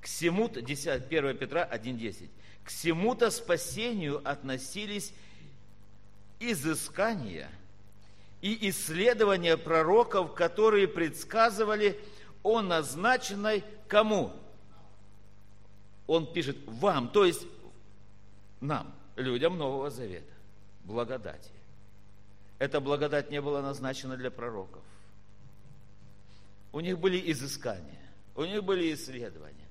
К 0.00 0.06
всему-то, 0.06 0.60
1 0.60 1.38
Петра 1.38 1.68
1.10, 1.70 2.28
к 2.64 2.68
всему-то 2.68 3.30
спасению 3.30 4.20
относились 4.28 5.12
изыскания 6.40 7.50
и 8.42 8.68
исследования 8.68 9.56
пророков, 9.56 10.34
которые 10.34 10.88
предсказывали 10.88 11.98
о 12.42 12.60
назначенной 12.60 13.64
кому? 13.88 14.32
Он 16.06 16.30
пишет 16.30 16.58
вам, 16.66 17.08
то 17.08 17.24
есть 17.24 17.46
нам, 18.60 18.94
людям 19.16 19.56
Нового 19.56 19.88
Завета 19.90 20.33
благодати. 20.84 21.50
Эта 22.58 22.80
благодать 22.80 23.30
не 23.30 23.40
была 23.40 23.62
назначена 23.62 24.16
для 24.16 24.30
пророков. 24.30 24.82
У 26.72 26.80
них 26.80 26.98
были 26.98 27.30
изыскания, 27.32 28.00
у 28.34 28.44
них 28.44 28.64
были 28.64 28.94
исследования. 28.94 29.64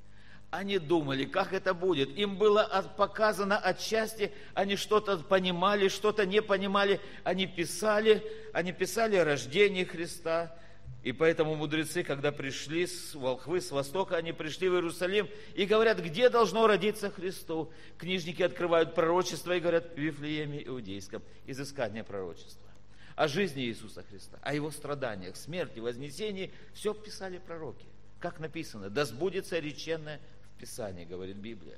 Они 0.52 0.78
думали, 0.78 1.26
как 1.26 1.52
это 1.52 1.74
будет. 1.74 2.16
Им 2.16 2.38
было 2.38 2.64
показано 2.96 3.58
отчасти, 3.58 4.32
они 4.54 4.76
что-то 4.76 5.18
понимали, 5.18 5.88
что-то 5.88 6.28
не 6.28 6.44
понимали. 6.44 7.02
Они 7.24 7.48
писали, 7.48 8.24
они 8.54 8.72
писали 8.72 9.16
о 9.16 9.26
рождении 9.26 9.84
Христа, 9.84 10.56
и 11.04 11.12
поэтому 11.12 11.56
мудрецы, 11.56 12.02
когда 12.02 12.32
пришли 12.32 12.88
с 12.88 13.14
Волхвы, 13.14 13.60
с 13.60 13.72
Востока, 13.72 14.16
они 14.16 14.32
пришли 14.32 14.70
в 14.70 14.74
Иерусалим 14.76 15.28
и 15.54 15.66
говорят, 15.66 16.00
где 16.00 16.30
должно 16.30 16.66
родиться 16.66 17.12
Христу. 17.12 17.70
Книжники 17.98 18.42
открывают 18.42 18.96
пророчество 18.96 19.52
и 19.52 19.60
говорят, 19.60 19.94
в 19.94 19.98
Вифлееме 19.98 20.66
Иудейском, 20.66 21.22
изыскание 21.46 22.06
пророчества. 22.06 22.70
О 23.18 23.28
жизни 23.28 23.66
Иисуса 23.66 24.02
Христа, 24.04 24.40
о 24.42 24.54
Его 24.56 24.72
страданиях, 24.72 25.36
смерти, 25.36 25.80
вознесении, 25.80 26.54
все 26.74 26.94
писали 26.94 27.38
пророки. 27.38 27.86
Как 28.20 28.40
написано, 28.40 28.90
да 28.90 29.04
сбудется 29.04 29.60
реченное 29.60 30.22
в 30.56 30.60
Писании, 30.62 31.04
говорит 31.04 31.36
Библия. 31.36 31.76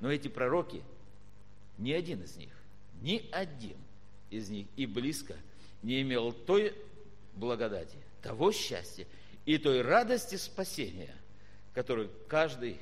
Но 0.00 0.12
эти 0.12 0.28
пророки, 0.28 0.82
ни 1.78 1.92
один 1.92 2.22
из 2.22 2.36
них, 2.36 2.52
ни 3.00 3.26
один 3.32 3.78
из 4.30 4.50
них 4.50 4.66
и 4.76 4.84
близко 4.84 5.36
не 5.82 6.02
имел 6.02 6.32
той 6.32 6.74
благодати, 7.34 7.96
того 8.22 8.52
счастья 8.52 9.06
и 9.44 9.58
той 9.58 9.82
радости 9.82 10.36
спасения, 10.36 11.14
которую 11.74 12.10
каждый 12.28 12.78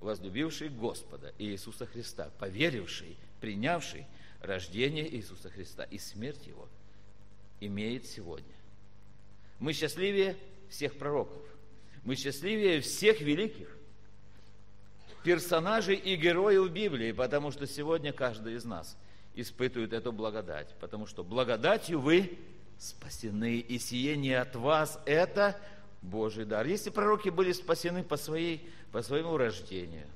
возлюбивший 0.00 0.68
Господа 0.68 1.32
Иисуса 1.38 1.86
Христа, 1.86 2.30
поверивший, 2.38 3.16
принявший 3.40 4.06
рождение 4.40 5.12
Иисуса 5.16 5.50
Христа 5.50 5.84
и 5.84 5.98
смерть 5.98 6.46
Его, 6.46 6.68
имеет 7.60 8.06
сегодня. 8.06 8.54
Мы 9.58 9.72
счастливее 9.72 10.36
всех 10.68 10.96
пророков. 10.96 11.42
Мы 12.04 12.14
счастливее 12.14 12.80
всех 12.80 13.20
великих 13.20 13.76
персонажей 15.24 15.96
и 15.96 16.14
героев 16.16 16.70
Библии, 16.70 17.10
потому 17.12 17.50
что 17.50 17.66
сегодня 17.66 18.12
каждый 18.12 18.54
из 18.54 18.64
нас 18.64 18.96
испытывают 19.34 19.92
эту 19.92 20.12
благодать, 20.12 20.74
потому 20.80 21.06
что 21.06 21.24
благодатью 21.24 22.00
вы 22.00 22.38
спасены, 22.78 23.58
и 23.58 23.78
сие 23.78 24.16
не 24.16 24.32
от 24.32 24.54
вас, 24.56 24.98
это 25.04 25.56
Божий 26.02 26.44
дар. 26.44 26.66
Если 26.66 26.90
пророки 26.90 27.28
были 27.28 27.52
спасены 27.52 28.02
по, 28.02 28.16
своей, 28.16 28.68
по 28.92 29.02
своему 29.02 29.36
рождению, 29.36 30.06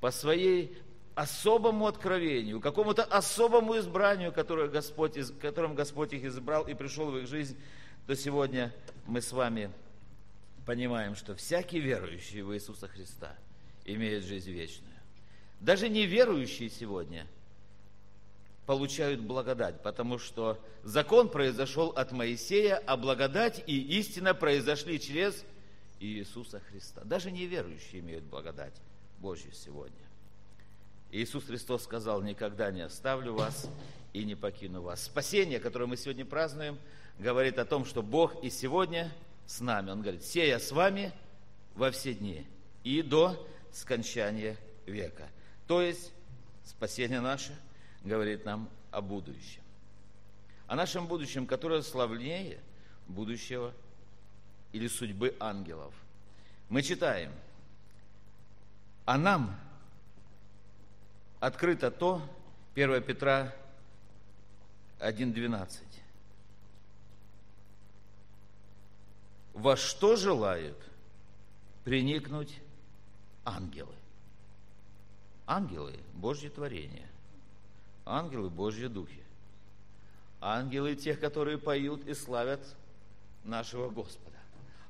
по 0.00 0.10
своей 0.10 0.78
особому 1.14 1.86
откровению, 1.86 2.60
какому-то 2.60 3.04
особому 3.04 3.76
избранию, 3.78 4.32
которое 4.32 4.68
Господь, 4.68 5.18
которым 5.40 5.74
Господь 5.74 6.12
их 6.12 6.24
избрал 6.24 6.66
и 6.66 6.74
пришел 6.74 7.10
в 7.10 7.18
их 7.18 7.26
жизнь, 7.26 7.58
то 8.06 8.16
сегодня 8.16 8.72
мы 9.06 9.20
с 9.20 9.32
вами 9.32 9.70
понимаем, 10.64 11.16
что 11.16 11.34
всякий 11.34 11.80
верующий 11.80 12.42
в 12.42 12.54
Иисуса 12.54 12.88
Христа 12.88 13.36
имеет 13.84 14.24
жизнь 14.24 14.50
вечную. 14.50 14.92
Даже 15.60 15.88
неверующие 15.88 16.70
сегодня 16.70 17.26
получают 18.66 19.20
благодать, 19.20 19.82
потому 19.82 20.18
что 20.18 20.58
закон 20.84 21.28
произошел 21.28 21.88
от 21.88 22.12
Моисея, 22.12 22.76
а 22.86 22.96
благодать 22.96 23.62
и 23.66 23.98
истина 23.98 24.34
произошли 24.34 25.00
через 25.00 25.44
Иисуса 26.00 26.60
Христа. 26.60 27.02
Даже 27.04 27.30
неверующие 27.30 28.00
имеют 28.00 28.24
благодать 28.24 28.74
Божью 29.18 29.52
сегодня. 29.52 29.96
Иисус 31.10 31.44
Христос 31.44 31.84
сказал, 31.84 32.22
никогда 32.22 32.70
не 32.70 32.80
оставлю 32.82 33.34
вас 33.34 33.68
и 34.12 34.24
не 34.24 34.34
покину 34.34 34.82
вас. 34.82 35.04
Спасение, 35.04 35.60
которое 35.60 35.86
мы 35.86 35.96
сегодня 35.96 36.24
празднуем, 36.24 36.78
говорит 37.18 37.58
о 37.58 37.64
том, 37.64 37.84
что 37.84 38.02
Бог 38.02 38.42
и 38.42 38.50
сегодня 38.50 39.12
с 39.46 39.60
нами. 39.60 39.90
Он 39.90 40.00
говорит, 40.00 40.24
сея 40.24 40.58
с 40.58 40.72
вами 40.72 41.12
во 41.74 41.90
все 41.90 42.14
дни 42.14 42.46
и 42.84 43.02
до 43.02 43.46
скончания 43.72 44.56
века. 44.86 45.28
То 45.66 45.82
есть 45.82 46.12
спасение 46.64 47.20
наше 47.20 47.56
говорит 48.04 48.44
нам 48.44 48.68
о 48.90 49.00
будущем. 49.00 49.62
О 50.66 50.76
нашем 50.76 51.06
будущем, 51.06 51.46
которое 51.46 51.82
славнее 51.82 52.58
будущего 53.08 53.72
или 54.72 54.88
судьбы 54.88 55.36
ангелов. 55.38 55.94
Мы 56.68 56.82
читаем, 56.82 57.32
а 59.04 59.18
нам– 59.18 59.58
открыто 61.40 61.90
то, 61.90 62.22
1 62.74 63.02
Петра 63.02 63.52
1.12. 65.00 65.82
Во 69.54 69.76
что 69.76 70.16
желают 70.16 70.78
приникнуть 71.84 72.60
ангелы? 73.44 73.94
Ангелы– 75.46 75.98
Божье 76.14 76.48
творение. 76.48 77.08
Ангелы– 78.04 78.50
Божьи 78.50 78.86
духи. 78.86 79.22
Ангелы– 80.40 80.94
тех, 80.96 81.20
которые 81.20 81.58
поют 81.58 82.06
и 82.06 82.14
славят 82.14 82.60
нашего 83.44 83.90
Господа. 83.90 84.38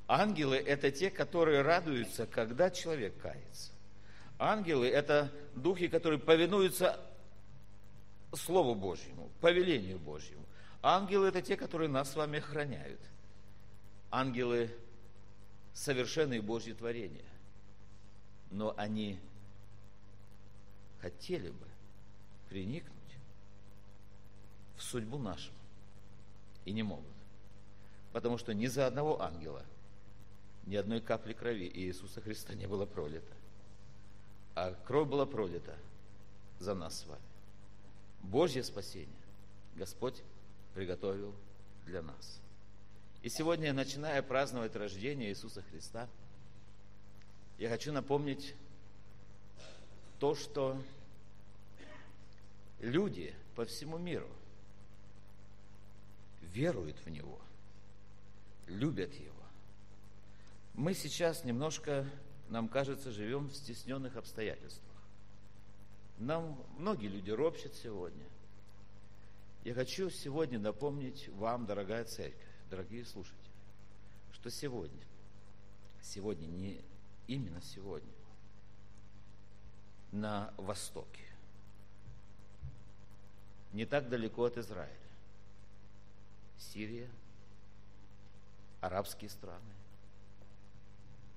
Ангелы– 0.08 0.56
это 0.66 0.90
те, 0.90 1.10
которые 1.10 1.62
радуются, 1.62 2.26
когда 2.26 2.70
человек 2.70 3.18
кается. 3.20 3.72
Ангелы– 4.38 4.86
это 4.88 5.30
духи, 5.54 5.88
которые 5.88 6.18
повинуются 6.18 6.98
Слову 8.34 8.74
Божьему, 8.74 9.30
повелению 9.40 9.98
Божьему. 9.98 10.44
Ангелы– 10.82 11.26
это 11.28 11.42
те, 11.42 11.56
которые 11.56 11.88
нас 11.88 12.12
с 12.12 12.16
вами 12.16 12.38
охраняют. 12.38 13.00
Ангелы– 14.10 14.70
совершенные 15.74 16.42
Божьи 16.42 16.72
творения. 16.72 17.24
Но 18.50 18.74
они 18.76 19.18
хотели 21.00 21.48
бы 21.48 21.66
приникнуть 22.52 22.92
в 24.76 24.82
судьбу 24.82 25.16
нашу 25.16 25.52
и 26.66 26.72
не 26.72 26.82
могут. 26.82 27.06
Потому 28.12 28.36
что 28.36 28.52
ни 28.52 28.66
за 28.66 28.86
одного 28.86 29.22
ангела 29.22 29.64
ни 30.66 30.76
одной 30.76 31.00
капли 31.00 31.32
крови 31.32 31.66
Иисуса 31.74 32.20
Христа 32.20 32.54
не 32.54 32.66
было 32.68 32.84
пролито 32.84 33.34
а 34.54 34.74
кровь 34.86 35.08
была 35.08 35.24
пролита 35.24 35.74
за 36.58 36.74
нас 36.74 37.00
с 37.00 37.06
вами. 37.06 37.22
Божье 38.22 38.62
спасение 38.62 39.08
Господь 39.76 40.22
приготовил 40.74 41.34
для 41.86 42.02
нас. 42.02 42.38
И 43.22 43.30
сегодня, 43.30 43.72
начиная 43.72 44.20
праздновать 44.20 44.76
рождение 44.76 45.30
Иисуса 45.30 45.62
Христа, 45.62 46.06
я 47.58 47.70
хочу 47.70 47.92
напомнить 47.92 48.54
то, 50.18 50.34
что 50.34 50.76
люди 52.82 53.34
по 53.54 53.64
всему 53.64 53.96
миру 53.96 54.28
веруют 56.42 56.98
в 56.98 57.08
Него, 57.08 57.40
любят 58.66 59.14
Его. 59.14 59.32
Мы 60.74 60.92
сейчас 60.92 61.44
немножко 61.44 62.06
нам 62.52 62.68
кажется, 62.68 63.10
живем 63.10 63.48
в 63.48 63.54
стесненных 63.54 64.16
обстоятельствах. 64.16 64.92
Нам 66.18 66.62
многие 66.76 67.06
люди 67.06 67.30
ропщат 67.30 67.74
сегодня. 67.74 68.26
Я 69.64 69.72
хочу 69.72 70.10
сегодня 70.10 70.58
напомнить 70.58 71.28
вам, 71.30 71.64
дорогая 71.64 72.04
церковь, 72.04 72.46
дорогие 72.68 73.06
слушатели, 73.06 73.38
что 74.32 74.50
сегодня, 74.50 75.00
сегодня, 76.02 76.46
не 76.46 76.80
именно 77.26 77.62
сегодня, 77.62 78.12
на 80.10 80.52
востоке, 80.58 81.24
не 83.72 83.86
так 83.86 84.08
далеко 84.08 84.44
от 84.44 84.58
Израиля, 84.58 84.92
Сирия, 86.58 87.08
арабские 88.80 89.30
страны, 89.30 89.74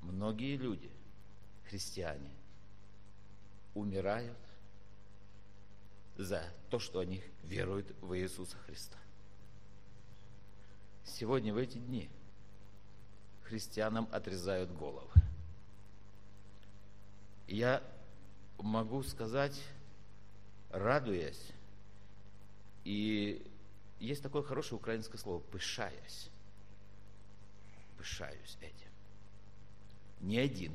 многие 0.01 0.57
люди– 0.57 0.91
христиане 1.69 2.31
умирают 3.73 4.37
за 6.17 6.43
то, 6.69 6.79
что 6.79 6.99
они 6.99 7.21
веруют 7.43 7.93
в 8.01 8.17
Иисуса 8.17 8.57
Христа. 8.65 8.97
Сегодня 11.03 11.53
в 11.53 11.57
эти 11.57 11.77
дни 11.77 12.09
христианам 13.43 14.07
отрезают 14.11 14.71
головы. 14.71 15.11
Я 17.47 17.83
могу 18.57 19.03
сказать, 19.03 19.61
радуясь, 20.69 21.51
и 22.85 23.45
есть 23.99 24.23
такое 24.23 24.43
хорошее 24.43 24.79
украинское 24.79 25.19
слово 25.19 25.39
«пышаясь». 25.39 26.29
Пышаюсь 27.97 28.57
этим. 28.61 28.89
Ни 30.21 30.37
один 30.37 30.71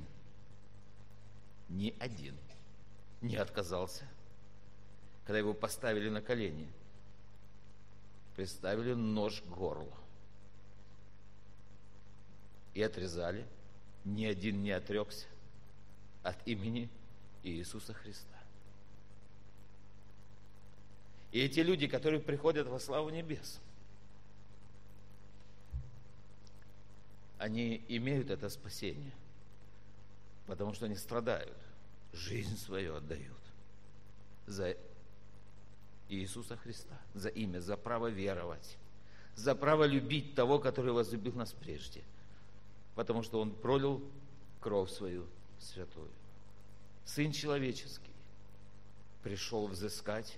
ни 1.70 1.94
один 2.00 2.36
не 3.20 3.36
отказался, 3.36 4.04
когда 5.24 5.38
его 5.38 5.54
поставили 5.54 6.08
на 6.08 6.20
колени, 6.20 6.68
приставили 8.34 8.92
нож 8.94 9.40
к 9.40 9.46
горлу 9.46 9.92
и 12.74 12.82
отрезали, 12.82 13.46
ни 14.04 14.24
один 14.24 14.62
не 14.62 14.72
отрекся 14.72 15.26
от 16.22 16.46
имени 16.46 16.88
Иисуса 17.42 17.94
Христа. 17.94 18.29
И 21.32 21.40
эти 21.40 21.60
люди, 21.60 21.86
которые 21.86 22.20
приходят 22.20 22.66
во 22.66 22.80
славу 22.80 23.10
небес, 23.10 23.60
они 27.38 27.84
имеют 27.88 28.30
это 28.30 28.48
спасение– 28.48 29.12
потому 30.50 30.74
что 30.74 30.86
они 30.86 30.96
страдают, 30.96 31.56
жизнь 32.12 32.56
свою 32.58 32.96
отдают 32.96 33.38
за 34.48 34.76
Иисуса 36.08 36.56
Христа, 36.56 36.98
за 37.14 37.28
имя, 37.28 37.60
за 37.60 37.76
право 37.76 38.08
веровать, 38.08 38.76
за 39.36 39.54
право 39.54 39.84
любить 39.84 40.34
того, 40.34 40.58
который 40.58 40.90
возлюбил 40.90 41.34
нас 41.34 41.52
прежде, 41.52 42.02
потому 42.96 43.22
что 43.22 43.40
Он 43.40 43.52
пролил 43.52 44.02
кровь 44.60 44.90
свою 44.90 45.24
святую. 45.60 46.10
Сын 47.04 47.30
человеческий 47.30 48.10
пришел 49.22 49.68
взыскать 49.68 50.36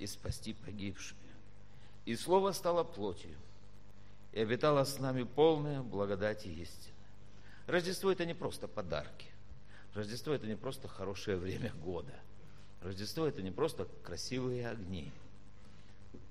и 0.00 0.06
спасти 0.06 0.54
погибшие. 0.54 1.16
И 2.06 2.16
Слово 2.16 2.52
стало 2.52 2.82
плотью, 2.82 3.36
и 4.32 4.40
обитало 4.40 4.84
с 4.84 4.98
нами 4.98 5.22
полная 5.22 5.82
благодать 5.82 6.46
и 6.46 6.62
истина. 6.62 6.94
Рождество– 7.66 8.10
это 8.12 8.24
не 8.24 8.34
просто 8.34 8.66
подарки. 8.66 9.26
Рождество– 9.94 10.32
это 10.34 10.46
не 10.46 10.56
просто 10.56 10.88
хорошее 10.88 11.36
время 11.36 11.72
года. 11.84 12.14
Рождество– 12.82 13.26
это 13.28 13.42
не 13.42 13.50
просто 13.50 13.86
красивые 14.02 14.68
огни. 14.68 15.12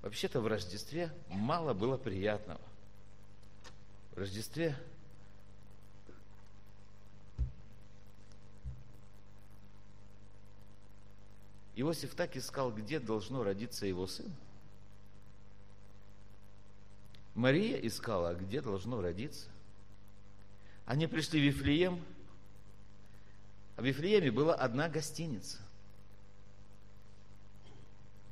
Вообще-то 0.02 0.42
в 0.42 0.48
Рождестве 0.48 1.12
мало 1.30 1.74
было 1.74 1.98
приятного. 1.98 2.62
В 4.12 4.18
Рождестве 4.18 4.76
Иосиф 11.80 12.14
так 12.14 12.36
искал, 12.36 12.74
где 12.74 13.00
должно 13.00 13.42
родиться 13.42 13.86
его 13.86 14.06
сын. 14.06 14.30
Мария 17.36 17.78
искала, 17.78 18.36
где 18.36 18.60
должно 18.62 19.02
родиться. 19.02 19.48
Они 20.86 21.08
пришли 21.08 21.40
в 21.40 21.44
Вифлеем, 21.46 22.04
а 23.78 23.82
в 23.82 23.86
Вифлееме 23.86 24.30
была 24.30 24.56
одна 24.56 24.90
гостиница. 24.90 25.58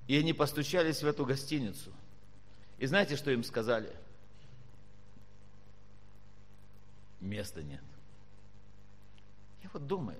И 0.08 0.18
они 0.18 0.34
постучались 0.34 1.02
в 1.02 1.08
эту 1.08 1.26
гостиницу. 1.26 1.94
И 2.80 2.86
знаете, 2.86 3.16
что 3.16 3.32
им 3.32 3.46
сказали? 3.46 3.96
Места 7.22 7.64
нет. 7.64 7.84
Я 9.64 9.70
вот 9.72 9.88
думаю, 9.88 10.20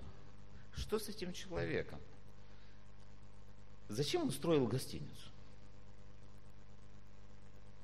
что 0.76 0.98
с 0.98 1.10
этим 1.10 1.34
человеком? 1.34 2.00
Зачем 3.90 4.24
он 4.24 4.32
строил 4.32 4.68
гостиницу? 4.68 5.30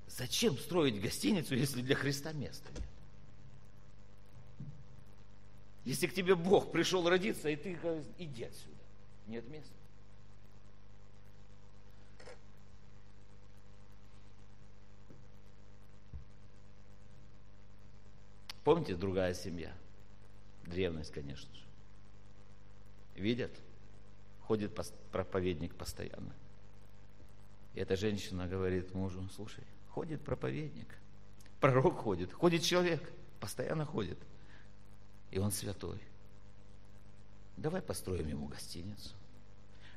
Зачем 0.08 0.58
строить 0.58 1.02
гостиницу, 1.02 1.56
если 1.56 1.82
для 1.82 1.96
Христа 1.96 2.34
места 2.34 2.70
нет? 2.72 2.84
Если 5.86 6.08
к 6.08 6.14
тебе 6.14 6.36
Бог 6.36 6.72
пришел 6.72 7.08
родиться, 7.10 7.50
и 7.50 7.56
ты 7.56 7.78
иди 8.18 8.44
отсюда, 8.44 8.84
нет 9.28 9.48
места. 9.50 9.74
Помните, 18.64 18.96
другая 18.96 19.34
семья? 19.34 19.76
Древность, 20.66 21.12
конечно 21.12 21.54
же. 21.54 21.64
Видят? 23.16 23.52
Ходит 24.54 24.80
проповедник 25.12 25.74
постоянно. 25.74 26.32
И 27.74 27.80
эта 27.80 27.96
женщина 27.96 28.48
говорит 28.48 28.94
мужу, 28.94 29.28
слушай, 29.36 29.64
ходит 29.90 30.22
проповедник, 30.22 30.96
пророк 31.60 31.98
ходит, 31.98 32.32
ходит 32.32 32.62
человек, 32.62 33.12
постоянно 33.40 33.84
ходит. 33.84 34.20
И 35.32 35.40
он 35.40 35.52
святой. 35.52 36.00
Давай 37.58 37.82
построим 37.82 38.28
ему 38.28 38.46
гостиницу, 38.46 39.16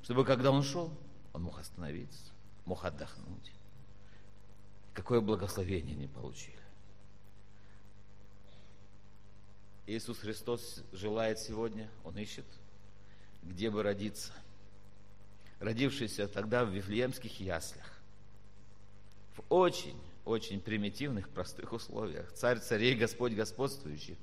чтобы 0.03 0.25
когда 0.25 0.51
он 0.51 0.63
шел, 0.63 0.91
он 1.35 1.43
мог 1.43 1.59
остановиться, 1.59 2.33
мог 2.65 2.83
отдохнуть. 2.83 3.53
Какое 4.95 5.21
благословение 5.21 5.95
не 5.95 6.07
получили. 6.07 6.57
Иисус 9.87 10.17
Христос 10.21 10.83
желает 10.93 11.41
сегодня, 11.41 11.91
Он 12.05 12.17
ищет, 12.17 12.47
где 13.43 13.71
бы 13.71 13.83
родиться. 13.83 14.33
Родившийся 15.61 16.29
тогда 16.29 16.65
в 16.65 16.71
Вифлеемских 16.71 17.41
яслях. 17.41 17.91
В 19.35 19.43
очень, 19.49 19.99
очень 20.25 20.61
примитивных, 20.61 21.29
простых 21.29 21.73
условиях. 21.73 22.33
Царь 22.33 22.59
царей, 22.59 22.95
Господь 22.95 23.33
господствующий. 23.33 24.19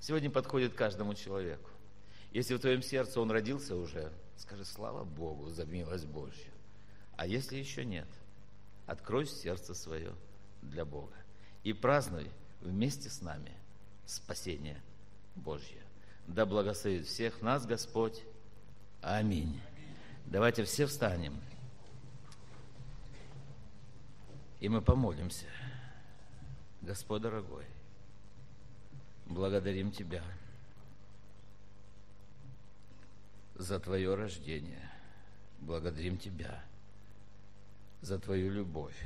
Сегодня 0.00 0.30
подходит 0.30 0.74
каждому 0.74 1.14
человеку. 1.14 1.70
Если 2.32 2.54
в 2.54 2.60
твоем 2.60 2.82
сердце 2.82 3.20
он 3.20 3.30
родился 3.30 3.76
уже, 3.76 4.12
скажи 4.36 4.64
слава 4.64 5.04
Богу 5.04 5.50
за 5.50 5.64
милость 5.66 6.06
Божью. 6.06 6.50
А 7.16 7.26
если 7.26 7.56
еще 7.56 7.84
нет, 7.84 8.08
открой 8.86 9.26
сердце 9.26 9.74
свое 9.74 10.12
для 10.62 10.84
Бога 10.84 11.14
и 11.62 11.72
празднуй 11.72 12.30
вместе 12.60 13.10
с 13.10 13.20
нами 13.20 13.52
спасение 14.06 14.80
Божье. 15.36 15.82
Да 16.26 16.46
благословит 16.46 17.06
всех 17.06 17.42
нас 17.42 17.66
Господь. 17.66 18.22
Аминь. 19.00 19.60
Давайте 20.32 20.64
все 20.64 20.86
встанем. 20.86 21.38
И 24.60 24.68
мы 24.70 24.80
помолимся. 24.80 25.44
Господь 26.80 27.20
дорогой, 27.20 27.66
благодарим 29.26 29.92
Тебя 29.92 30.24
за 33.56 33.78
Твое 33.78 34.14
рождение. 34.14 34.90
Благодарим 35.60 36.16
Тебя 36.16 36.64
за 38.00 38.18
Твою 38.18 38.50
любовь. 38.50 38.96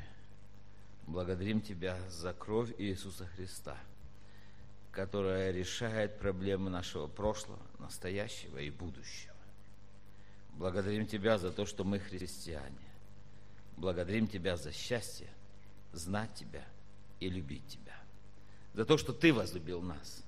Благодарим 1.08 1.60
Тебя 1.60 1.98
за 2.08 2.34
кровь 2.34 2.72
Иисуса 2.78 3.26
Христа– 3.26 3.76
которая 4.92 5.50
решает 5.50 6.18
проблемы 6.18 6.70
нашего 6.70 7.06
прошлого, 7.06 7.60
настоящего 7.78 8.56
и 8.56 8.70
будущего. 8.70 9.35
Благодарим 10.56 11.06
Тебя 11.06 11.38
за 11.38 11.50
то, 11.50 11.66
что 11.66 11.84
мы 11.84 11.98
христиане. 11.98 12.74
Благодарим 13.76 14.26
Тебя 14.26 14.56
за 14.56 14.72
счастье, 14.72 15.28
знать 15.92 16.34
Тебя 16.34 16.64
и 17.20 17.28
любить 17.28 17.66
Тебя. 17.68 17.96
За 18.74 18.84
то, 18.84 18.96
что 18.98 19.12
Ты 19.12 19.32
возлюбил 19.32 19.82
нас. 19.82 20.22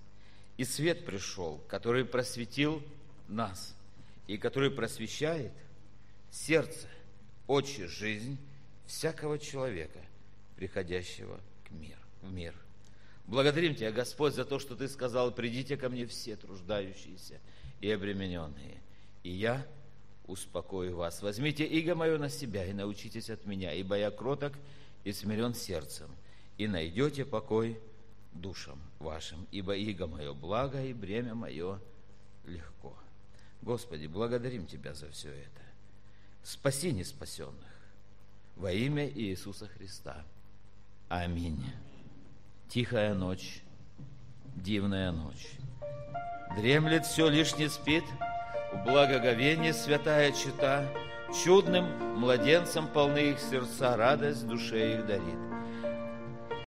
И 0.56 0.64
свет 0.64 1.04
пришел, 1.06 1.60
который 1.68 2.04
просветил 2.04 2.82
нас, 3.28 3.74
и 4.26 4.36
который 4.36 4.70
просвещает 4.70 5.52
сердце, 6.30 6.88
очи, 7.46 7.86
жизнь 7.86 8.38
всякого 8.86 9.38
человека, 9.38 10.00
приходящего 10.56 11.38
к 11.64 11.70
мир, 11.70 11.98
в 12.22 12.32
мир– 12.32 12.54
Благодарим 13.28 13.74
Тебя, 13.74 13.92
Господь, 13.92 14.34
за 14.34 14.46
то, 14.46 14.58
что 14.58 14.74
Ты 14.74 14.88
сказал, 14.88 15.30
придите 15.30 15.76
ко 15.76 15.90
мне 15.90 16.06
все 16.06 16.34
труждающиеся 16.34 17.38
и 17.82 17.90
обремененные, 17.90 18.78
и 19.22 19.30
я 19.30 19.66
успокою 20.28 20.94
вас. 20.96 21.22
Возьмите 21.22 21.64
иго 21.66 21.96
мое 21.96 22.18
на 22.18 22.28
себя 22.28 22.64
и 22.64 22.72
научитесь 22.72 23.30
от 23.30 23.44
меня, 23.46 23.72
ибо 23.72 23.96
я 23.96 24.10
кроток 24.10 24.52
и 25.02 25.12
смирен 25.12 25.54
сердцем, 25.54 26.08
и 26.58 26.68
найдете 26.68 27.24
покой 27.24 27.80
душам 28.32 28.80
вашим, 28.98 29.46
ибо 29.50 29.74
иго 29.74 30.06
мое 30.06 30.32
благо 30.34 30.84
и 30.84 30.92
бремя 30.92 31.34
мое 31.34 31.80
легко. 32.44 32.96
Господи, 33.62 34.06
благодарим 34.06 34.66
Тебя 34.66 34.94
за 34.94 35.10
все 35.10 35.30
это. 35.30 35.62
Спаси 36.44 36.92
неспасенных 36.92 37.66
во 38.56 38.70
имя 38.70 39.08
Иисуса 39.08 39.66
Христа. 39.66 40.24
Аминь. 41.08 41.64
Тихая 42.68 43.14
ночь, 43.14 43.62
дивная 44.56 45.10
ночь. 45.10 45.52
Дремлет 46.56 47.06
все, 47.06 47.28
лишь 47.28 47.56
не 47.56 47.68
спит, 47.68 48.04
в 48.72 48.84
благоговении 48.84 49.72
святая 49.72 50.32
чита, 50.32 50.84
Чудным 51.44 51.84
младенцам 52.16 52.88
полны 52.88 53.32
их 53.32 53.38
сердца, 53.38 53.98
радость 53.98 54.46
душе 54.46 54.94
их 54.94 55.06
дарит. 55.06 55.47